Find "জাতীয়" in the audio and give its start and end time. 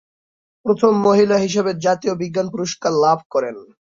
1.85-2.13